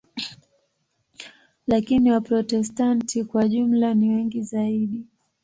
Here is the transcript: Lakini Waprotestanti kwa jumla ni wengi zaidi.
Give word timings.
Lakini 1.67 2.11
Waprotestanti 2.11 3.23
kwa 3.23 3.47
jumla 3.49 3.93
ni 3.93 4.09
wengi 4.09 4.41
zaidi. 4.41 5.05